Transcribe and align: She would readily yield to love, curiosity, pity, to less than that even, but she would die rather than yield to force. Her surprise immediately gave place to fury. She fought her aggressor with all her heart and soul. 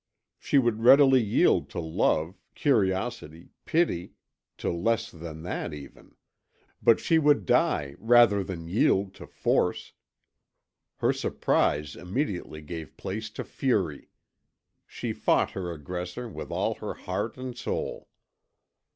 She 0.39 0.57
would 0.57 0.81
readily 0.81 1.21
yield 1.21 1.69
to 1.69 1.79
love, 1.79 2.39
curiosity, 2.55 3.49
pity, 3.65 4.13
to 4.57 4.71
less 4.71 5.11
than 5.11 5.43
that 5.43 5.75
even, 5.75 6.15
but 6.81 6.99
she 6.99 7.19
would 7.19 7.45
die 7.45 7.95
rather 7.99 8.43
than 8.43 8.67
yield 8.67 9.13
to 9.13 9.27
force. 9.27 9.93
Her 10.97 11.13
surprise 11.13 11.95
immediately 11.95 12.61
gave 12.63 12.97
place 12.97 13.29
to 13.29 13.43
fury. 13.43 14.09
She 14.87 15.13
fought 15.13 15.51
her 15.51 15.71
aggressor 15.71 16.27
with 16.27 16.49
all 16.49 16.73
her 16.81 16.95
heart 16.95 17.37
and 17.37 17.55
soul. 17.55 18.09